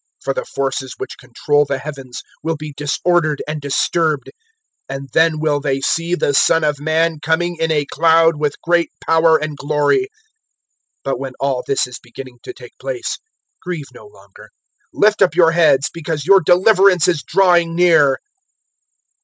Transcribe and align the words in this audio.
For 0.23 0.33
the 0.33 0.45
forces 0.45 0.95
which 0.97 1.19
control 1.19 1.63
the 1.63 1.77
heavens 1.77 2.23
will 2.41 2.55
be 2.55 2.73
disordered 2.75 3.43
and 3.47 3.61
disturbed. 3.61 4.31
021:027 4.89 4.97
And 4.97 5.09
then 5.13 5.39
will 5.39 5.59
they 5.59 5.79
see 5.81 6.15
the 6.15 6.33
Son 6.33 6.63
of 6.63 6.79
Man 6.79 7.19
coming 7.19 7.55
in 7.59 7.69
a 7.71 7.85
cloud 7.85 8.35
with 8.39 8.59
great 8.63 8.89
power 9.05 9.37
and 9.37 9.55
glory. 9.55 10.05
021:028 11.03 11.03
But 11.03 11.19
when 11.19 11.33
all 11.39 11.63
this 11.67 11.85
is 11.85 11.99
beginning 12.01 12.39
to 12.41 12.51
take 12.51 12.75
place, 12.79 13.19
grieve 13.61 13.91
no 13.93 14.07
longer. 14.07 14.49
Lift 14.91 15.21
up 15.21 15.35
your 15.35 15.51
heads, 15.51 15.91
because 15.93 16.25
your 16.25 16.41
deliverance 16.41 17.07
is 17.07 17.21
drawing 17.21 17.75
near." 17.75 18.17